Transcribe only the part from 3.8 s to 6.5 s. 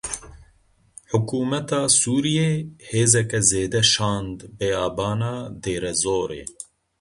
şand beyabana Dêrezorê.